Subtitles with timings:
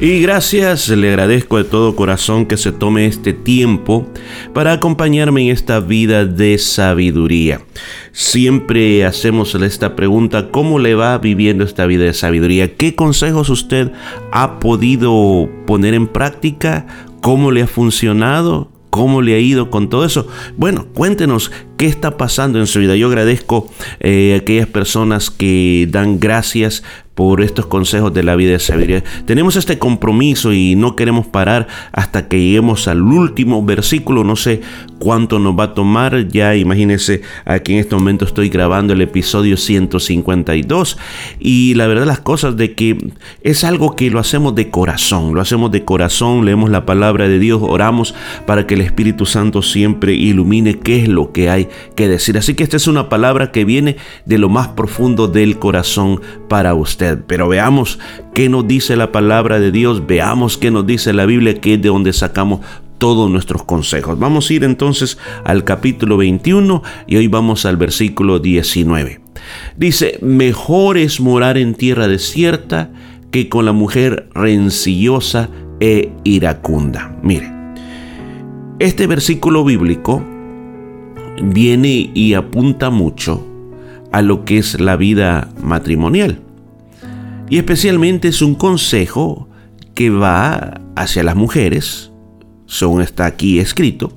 [0.00, 4.06] Y gracias, le agradezco de todo corazón que se tome este tiempo
[4.54, 7.62] para acompañarme en esta vida de sabiduría.
[8.12, 12.76] Siempre hacemos esta pregunta, ¿cómo le va viviendo esta vida de sabiduría?
[12.76, 13.90] ¿Qué consejos usted
[14.30, 16.86] ha podido poner en práctica?
[17.20, 18.70] ¿Cómo le ha funcionado?
[18.90, 20.28] ¿Cómo le ha ido con todo eso?
[20.56, 22.94] Bueno, cuéntenos qué está pasando en su vida.
[22.94, 23.68] Yo agradezco
[23.98, 26.84] eh, a aquellas personas que dan gracias
[27.18, 29.02] por estos consejos de la vida de sabiduría.
[29.26, 34.22] Tenemos este compromiso y no queremos parar hasta que lleguemos al último versículo.
[34.22, 34.60] No sé
[35.00, 36.28] cuánto nos va a tomar.
[36.28, 40.96] Ya imagínense, aquí en este momento estoy grabando el episodio 152
[41.40, 42.96] y la verdad las cosas de que
[43.42, 45.34] es algo que lo hacemos de corazón.
[45.34, 48.14] Lo hacemos de corazón, leemos la palabra de Dios, oramos
[48.46, 52.38] para que el Espíritu Santo siempre ilumine qué es lo que hay que decir.
[52.38, 56.74] Así que esta es una palabra que viene de lo más profundo del corazón para
[56.74, 57.07] usted.
[57.16, 57.98] Pero veamos
[58.34, 61.82] qué nos dice la palabra de Dios, veamos qué nos dice la Biblia, que es
[61.82, 62.60] de donde sacamos
[62.98, 64.18] todos nuestros consejos.
[64.18, 69.20] Vamos a ir entonces al capítulo 21 y hoy vamos al versículo 19.
[69.76, 72.90] Dice, mejor es morar en tierra desierta
[73.30, 75.48] que con la mujer rencillosa
[75.80, 77.16] e iracunda.
[77.22, 77.52] Mire,
[78.80, 80.22] este versículo bíblico
[81.42, 83.44] viene y apunta mucho
[84.12, 86.40] a lo que es la vida matrimonial.
[87.50, 89.48] Y especialmente es un consejo
[89.94, 92.12] que va hacia las mujeres,
[92.66, 94.12] según está aquí escrito,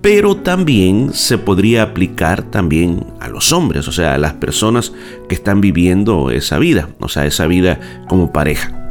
[0.00, 4.92] pero también se podría aplicar también a los hombres, o sea, a las personas
[5.28, 8.90] que están viviendo esa vida, o sea, esa vida como pareja.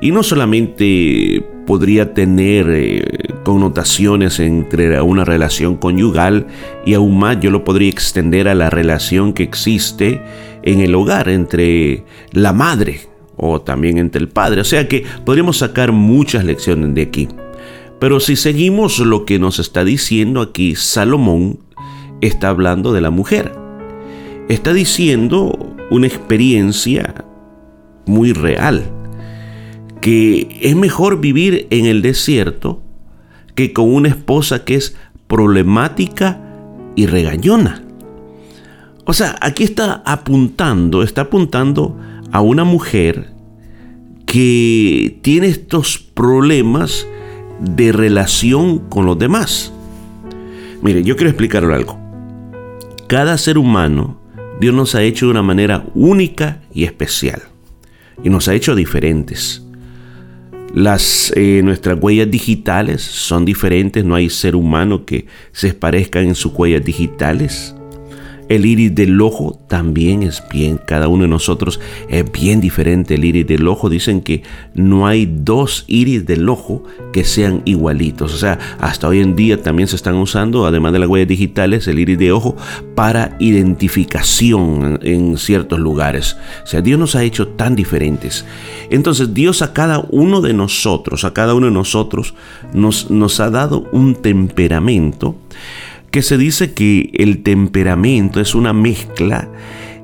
[0.00, 3.02] Y no solamente podría tener eh,
[3.44, 6.46] connotaciones entre una relación conyugal
[6.84, 10.22] y aún más yo lo podría extender a la relación que existe
[10.66, 13.00] en el hogar entre la madre
[13.36, 14.60] o también entre el padre.
[14.60, 17.28] O sea que podríamos sacar muchas lecciones de aquí.
[17.98, 21.60] Pero si seguimos lo que nos está diciendo aquí, Salomón
[22.20, 23.52] está hablando de la mujer.
[24.48, 27.24] Está diciendo una experiencia
[28.04, 28.84] muy real,
[30.00, 32.82] que es mejor vivir en el desierto
[33.54, 34.96] que con una esposa que es
[35.26, 36.40] problemática
[36.96, 37.85] y regañona.
[39.06, 41.96] O sea, aquí está apuntando, está apuntando
[42.32, 43.30] a una mujer
[44.26, 47.06] que tiene estos problemas
[47.60, 49.72] de relación con los demás.
[50.82, 51.96] Mire, yo quiero explicarle algo.
[53.06, 54.20] Cada ser humano,
[54.60, 57.42] Dios nos ha hecho de una manera única y especial.
[58.24, 59.62] Y nos ha hecho diferentes.
[60.74, 66.34] Las, eh, nuestras huellas digitales son diferentes, no hay ser humano que se parezca en
[66.34, 67.75] sus huellas digitales.
[68.48, 73.24] El iris del ojo también es bien, cada uno de nosotros es bien diferente el
[73.24, 73.88] iris del ojo.
[73.88, 74.42] Dicen que
[74.74, 78.34] no hay dos iris del ojo que sean igualitos.
[78.34, 81.88] O sea, hasta hoy en día también se están usando, además de las huellas digitales,
[81.88, 82.56] el iris de ojo
[82.94, 86.36] para identificación en ciertos lugares.
[86.62, 88.44] O sea, Dios nos ha hecho tan diferentes.
[88.90, 92.34] Entonces Dios a cada uno de nosotros, a cada uno de nosotros
[92.72, 95.36] nos, nos ha dado un temperamento
[96.16, 99.50] que se dice que el temperamento es una mezcla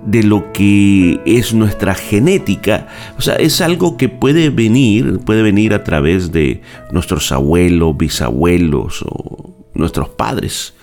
[0.05, 2.87] de lo que es nuestra genética.
[3.17, 9.03] O sea, es algo que puede venir, puede venir a través de nuestros abuelos, bisabuelos
[9.09, 10.75] o nuestros padres.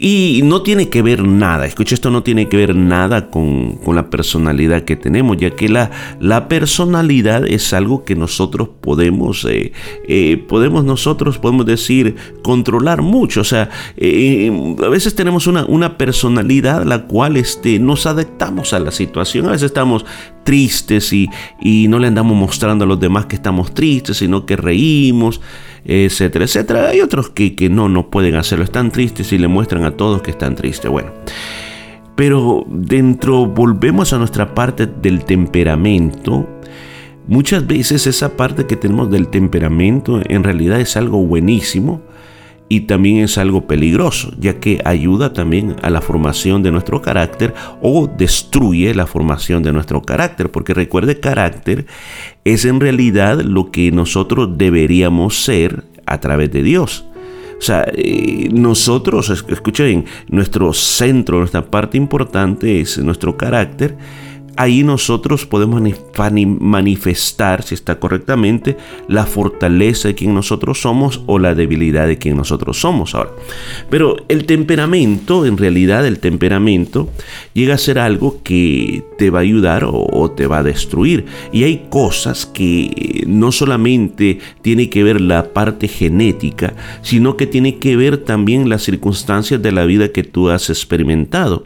[0.00, 4.10] Y no tiene que ver nada, escucha, esto no tiene que ver nada con, la
[4.10, 5.90] personalidad que tenemos, ya que la,
[6.20, 9.72] la, personalidad es algo que nosotros podemos, eh,
[10.06, 12.14] eh, podemos nosotros, podemos decir,
[12.44, 13.40] controlar mucho.
[13.40, 18.78] O sea, eh, a veces tenemos una, una personalidad la cual este, nos adaptamos a
[18.78, 19.46] la situación.
[19.46, 20.06] A veces estamos
[20.44, 21.28] tristes y,
[21.60, 25.40] y no le andamos mostrando a los demás que estamos tristes, sino que reímos
[25.84, 26.88] etcétera, etcétera.
[26.88, 30.22] Hay otros que, que no, no pueden hacerlo, están tristes y le muestran a todos
[30.22, 30.90] que están tristes.
[30.90, 31.10] Bueno,
[32.16, 36.48] pero dentro, volvemos a nuestra parte del temperamento.
[37.26, 42.00] Muchas veces esa parte que tenemos del temperamento en realidad es algo buenísimo
[42.68, 47.54] y también es algo peligroso, ya que ayuda también a la formación de nuestro carácter
[47.80, 51.86] o destruye la formación de nuestro carácter, porque recuerde, carácter
[52.44, 57.04] es en realidad lo que nosotros deberíamos ser a través de Dios.
[57.58, 63.96] O sea, eh, nosotros, escuchen, nuestro centro, nuestra parte importante es nuestro carácter
[64.58, 65.80] ahí nosotros podemos
[66.60, 68.76] manifestar, si está correctamente,
[69.06, 73.30] la fortaleza de quien nosotros somos o la debilidad de quien nosotros somos ahora.
[73.88, 77.08] Pero el temperamento, en realidad el temperamento,
[77.54, 81.26] llega a ser algo que te va a ayudar o, te va a destruir.
[81.52, 87.78] Y hay cosas que no solamente tiene que ver la parte genética, sino que tiene
[87.78, 91.64] que ver también las circunstancias de la vida que tú has experimentado.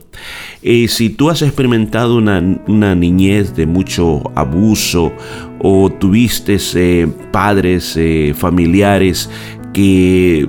[0.62, 5.12] Eh, si tú has experimentado una niñez de mucho abuso
[5.58, 9.30] o tuviste eh, padres, eh, familiares
[9.72, 10.48] que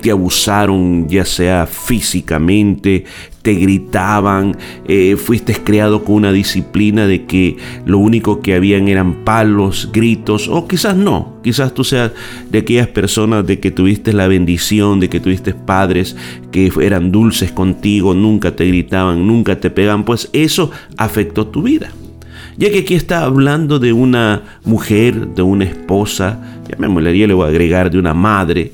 [0.00, 3.04] te abusaron ya sea físicamente,
[3.42, 4.56] te gritaban,
[4.86, 7.56] eh, fuiste creado con una disciplina de que
[7.86, 12.12] lo único que habían eran palos, gritos, o quizás no, quizás tú seas
[12.50, 16.16] de aquellas personas de que tuviste la bendición, de que tuviste padres
[16.50, 21.90] que eran dulces contigo, nunca te gritaban, nunca te pegan, pues eso afectó tu vida.
[22.58, 27.46] Ya que aquí está hablando de una mujer, de una esposa, me molaría le voy
[27.46, 28.72] a agregar de una madre,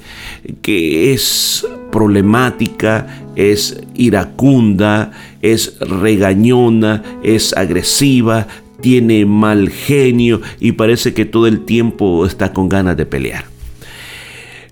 [0.63, 3.07] que es problemática,
[3.37, 5.13] es iracunda,
[5.43, 8.47] es regañona, es agresiva,
[8.81, 13.45] tiene mal genio y parece que todo el tiempo está con ganas de pelear.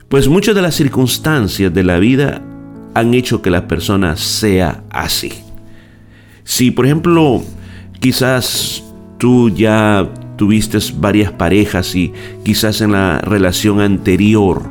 [0.08, 2.42] Pues muchas de las circunstancias de la vida
[2.94, 5.32] han hecho que la persona sea así.
[6.44, 7.42] Si por ejemplo
[8.00, 8.84] quizás
[9.18, 10.10] tú ya
[10.42, 12.12] tuviste varias parejas y
[12.42, 14.64] quizás en la relación anterior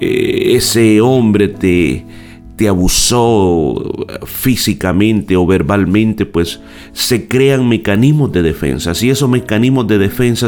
[0.00, 2.06] eh, ese hombre te,
[2.54, 6.60] te abusó físicamente o verbalmente, pues
[6.92, 8.92] se crean mecanismos de defensa.
[9.00, 10.46] Y esos mecanismos de defensa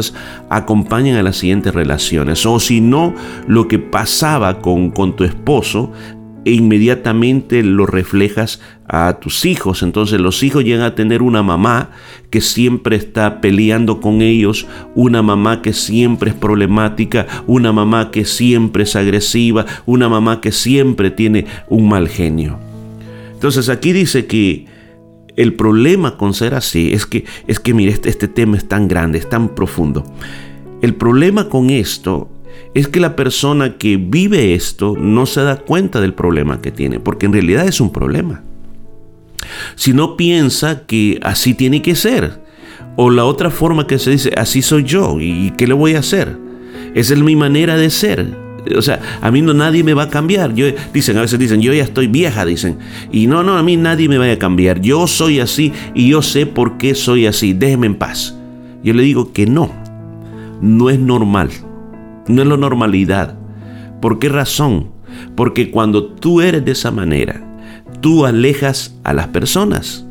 [0.49, 2.45] acompañan a las siguientes relaciones.
[2.45, 3.13] O si no,
[3.47, 5.91] lo que pasaba con, con tu esposo
[6.45, 9.83] e inmediatamente lo reflejas a tus hijos.
[9.83, 11.91] Entonces los hijos llegan a tener una mamá
[12.31, 18.25] que siempre está peleando con ellos, una mamá que siempre es problemática, una mamá que
[18.25, 22.59] siempre es agresiva, una mamá que siempre tiene un mal genio.
[23.31, 24.65] Entonces aquí dice que
[25.37, 28.87] el problema con ser así es que, es que mire, este, este tema es tan
[28.87, 30.03] grande, es tan profundo.
[30.81, 32.29] El problema con esto
[32.73, 36.99] es que la persona que vive esto no se da cuenta del problema que tiene,
[36.99, 38.43] porque en realidad es un problema.
[39.75, 42.41] Si no piensa que así tiene que ser,
[42.95, 45.99] o la otra forma que se dice, así soy yo, ¿y qué le voy a
[45.99, 46.37] hacer?
[46.95, 48.25] Esa es mi manera de ser.
[48.75, 50.53] O sea, a mí no nadie me va a cambiar.
[50.53, 52.77] Yo, dicen, a veces dicen, yo ya estoy vieja, dicen.
[53.11, 54.81] Y no, no, a mí nadie me va a cambiar.
[54.81, 57.53] Yo soy así y yo sé por qué soy así.
[57.53, 58.35] Déjeme en paz.
[58.83, 59.71] Yo le digo que no,
[60.61, 61.49] no es normal
[62.29, 63.35] no es la normalidad.
[64.01, 64.91] ¿Por qué razón?
[65.35, 67.43] Porque cuando tú eres de esa manera,
[68.01, 70.05] tú alejas a las personas.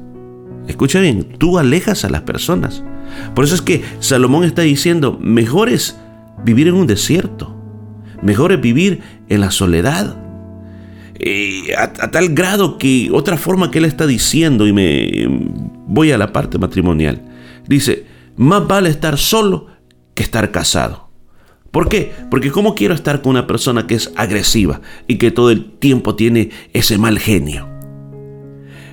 [0.67, 2.83] Escucha bien, tú alejas a las personas.
[3.35, 5.99] Por eso es que Salomón está diciendo, mejor es
[6.45, 7.57] vivir en un desierto,
[8.23, 10.17] mejor es vivir en la soledad.
[11.77, 15.27] a, a, tal grado que otra forma que él está diciendo, y me
[15.87, 17.23] voy a la parte matrimonial,
[17.67, 18.05] dice,
[18.37, 19.67] más vale estar solo
[20.15, 21.09] que estar casado.
[21.71, 22.13] ¿Por qué?
[22.31, 26.15] Porque ¿cómo quiero estar con una persona que es agresiva y que todo el tiempo
[26.15, 27.78] tiene ese mal genio?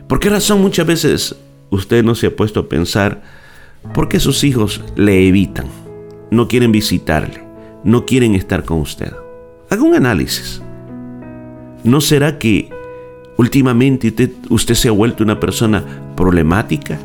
[0.08, 1.36] ¿Por qué razón muchas veces
[1.72, 3.24] usted no se ha puesto a pensar
[3.94, 5.66] por qué sus hijos le evitan,
[6.30, 7.44] no quieren visitarle,
[7.84, 9.14] no quieren estar con usted?
[9.70, 10.62] Haga un análisis.
[11.84, 12.70] ¿No será que
[13.38, 15.84] últimamente usted, usted se ha vuelto una persona
[16.16, 17.00] problemática?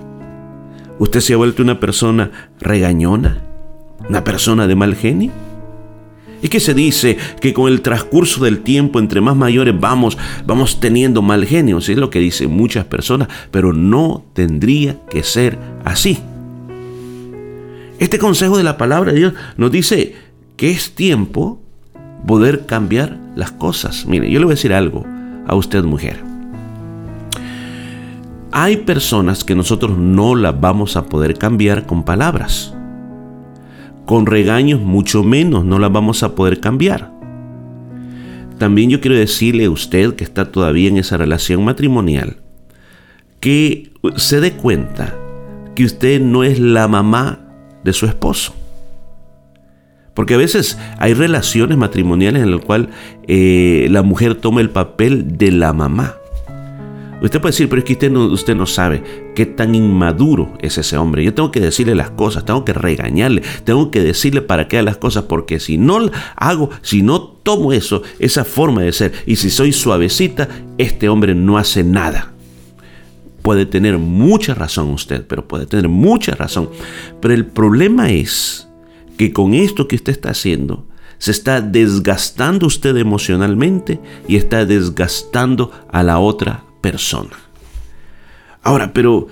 [0.98, 2.30] ¿Usted se ha vuelto una persona
[2.60, 3.42] regañona?
[4.08, 5.32] ¿Una persona de mal genio?
[6.42, 7.18] ¿Y qué se dice?
[7.40, 10.16] Que con el transcurso del tiempo, entre más mayores vamos,
[10.46, 11.78] vamos teniendo mal genio.
[11.78, 16.18] es lo que dicen muchas personas, pero no tendría que ser así.
[17.98, 20.14] Este consejo de la palabra de Dios nos dice
[20.56, 21.60] que es tiempo
[22.26, 24.06] poder cambiar las cosas.
[24.06, 25.04] Mire, yo le voy a decir algo
[25.46, 26.22] a usted mujer.
[28.52, 32.74] Hay personas que nosotros no las vamos a poder cambiar con palabras
[34.10, 37.12] con regaños mucho menos, no las vamos a poder cambiar.
[38.58, 42.38] También yo quiero decirle a usted que está todavía en esa relación matrimonial,
[43.38, 45.14] que se dé cuenta
[45.76, 47.38] que usted no es la mamá
[47.84, 48.52] de su esposo.
[50.14, 52.88] Porque a veces hay relaciones matrimoniales en las cuales
[53.28, 56.16] eh, la mujer toma el papel de la mamá.
[57.22, 59.02] Usted puede decir, pero es que usted no, sabe
[59.34, 61.22] qué tan inmaduro es ese hombre.
[61.22, 64.86] Yo tengo que decirle las cosas, tengo que regañarle, tengo que decirle para qué haga
[64.86, 69.36] las cosas, porque si no hago, si no tomo eso, esa forma de ser, y
[69.36, 70.48] si soy suavecita,
[70.78, 72.32] este hombre no hace nada.
[73.42, 76.70] Puede tener mucha razón usted, pero puede tener mucha razón.
[77.20, 78.68] Pero el problema es
[79.18, 80.86] que con esto que usted está haciendo,
[81.18, 87.36] se está desgastando usted emocionalmente y está desgastando a la otra persona.
[88.62, 89.28] Ahora, pero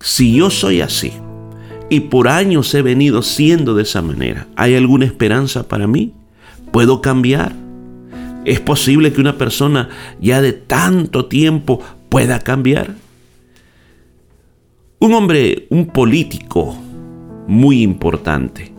[0.00, 1.12] si yo soy así
[1.88, 6.12] y por años he venido siendo de esa manera, ¿hay alguna esperanza para mí?
[6.72, 7.52] ¿Puedo cambiar?
[8.44, 9.88] ¿Es posible que una persona
[10.20, 12.94] ya de tanto tiempo pueda cambiar?
[14.98, 16.76] Un hombre, un político
[17.46, 18.72] muy importante,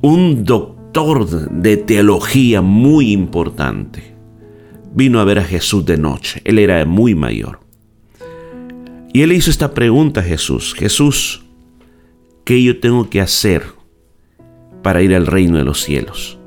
[0.00, 4.11] un doctor de teología muy importante,
[4.94, 6.40] vino a ver a Jesús de noche.
[6.44, 7.60] Él era muy mayor.
[9.12, 10.74] Y él hizo esta pregunta a Jesús.
[10.74, 11.44] Jesús,
[12.44, 13.62] ¿qué yo tengo que hacer
[14.82, 16.38] para ir al reino de los cielos?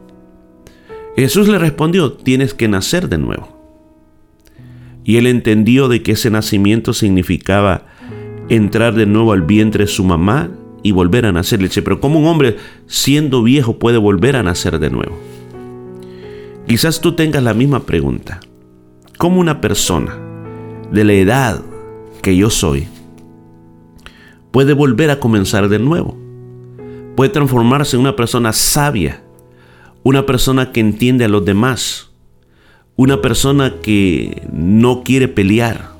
[1.15, 3.55] Jesús le respondió, tienes que nacer de nuevo.
[5.03, 7.85] Y él entendió de que ese nacimiento significaba
[8.49, 10.49] entrar de nuevo al vientre de su mamá
[10.81, 11.61] y volver a nacer.
[11.61, 15.17] Le pero ¿cómo un hombre siendo viejo puede volver a nacer de nuevo?
[16.67, 18.39] Quizás tú tengas la misma pregunta.
[19.19, 20.17] ¿Cómo una persona
[20.91, 21.61] de la edad
[22.23, 22.87] que yo soy
[24.49, 26.17] puede volver a comenzar de nuevo?
[27.15, 29.21] Puede transformarse en una persona sabia,
[30.01, 32.11] una persona que entiende a los demás,
[32.95, 35.91] una persona que no quiere pelear,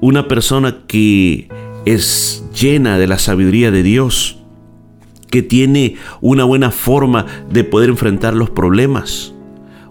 [0.00, 1.48] una persona que
[1.84, 4.42] es llena de la sabiduría de Dios,
[5.30, 9.35] que tiene una buena forma de poder enfrentar los problemas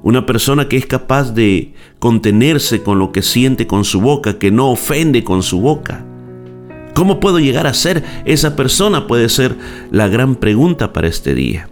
[0.05, 4.51] una persona que es capaz de contenerse con lo que siente con su boca, que
[4.51, 6.05] no ofende con su boca.
[6.93, 9.07] ¿Cómo puedo llegar a ser esa persona?
[9.07, 9.55] Puede ser
[9.89, 11.69] la gran pregunta para este día.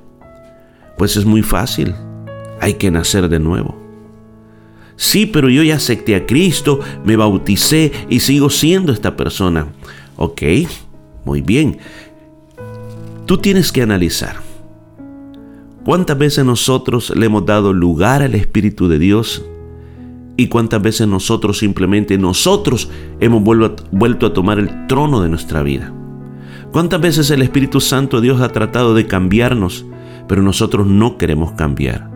[0.98, 1.94] Pues es muy fácil.
[2.60, 3.80] Hay que nacer de nuevo.
[4.96, 9.68] Sí, pero yo ya acepté a Cristo, me bauticé y sigo siendo esta persona.
[10.16, 10.42] Ok,
[11.24, 11.78] muy bien.
[13.28, 14.53] Tú tienes que analizar.
[15.86, 19.44] ¿Cuántas veces nosotros le hemos dado lugar al Espíritu de Dios?
[20.38, 25.94] ¿Y cuántas veces nosotros simplemente nosotros hemos vuelto a tomar el trono de nuestra vida?
[26.72, 29.86] ¿Cuántas veces el Espíritu Santo de Dios ha tratado de cambiarnos,
[30.30, 32.10] pero nosotros no queremos cambiar?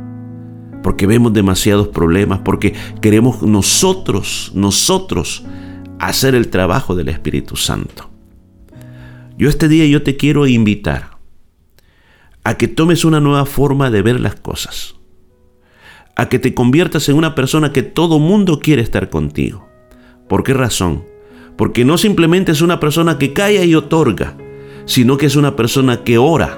[0.82, 5.44] Porque vemos demasiados problemas, porque queremos nosotros, nosotros
[6.00, 8.10] hacer el trabajo del Espíritu Santo.
[9.38, 11.17] Yo este día yo te quiero invitar
[12.48, 14.96] a que tomes una nueva forma de ver las cosas,
[16.16, 19.68] a que te conviertas en una persona que todo mundo quiere estar contigo.
[20.30, 21.04] ¿Por qué razón?
[21.58, 24.38] Porque no simplemente es una persona que calla y otorga,
[24.86, 26.58] sino que es una persona que ora,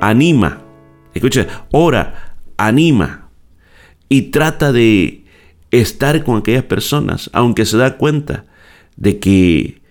[0.00, 0.62] anima,
[1.12, 3.28] escucha, ora, anima
[4.08, 5.26] y trata de
[5.70, 8.46] estar con aquellas personas, aunque se da cuenta
[8.96, 9.82] de que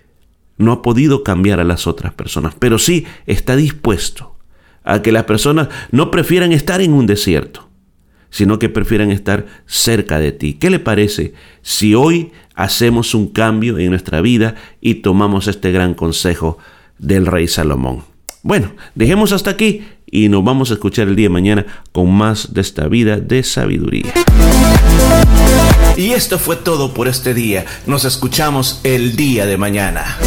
[0.57, 4.34] no ha podido cambiar a las otras personas, pero sí está dispuesto
[4.85, 7.67] a que las personas no prefieran estar en un desierto,
[8.29, 10.53] sino que prefieran estar cerca de ti.
[10.53, 15.95] ¿Qué le parece si hoy hacemos un cambio en nuestra vida y tomamos este gran
[15.95, 16.57] consejo
[16.99, 18.03] del rey Salomón?
[18.43, 22.53] Bueno, dejemos hasta aquí y nos vamos a escuchar el día de mañana con más
[22.53, 24.13] de esta vida de sabiduría.
[25.97, 27.65] Y esto fue todo por este día.
[27.87, 30.17] Nos escuchamos el día de mañana.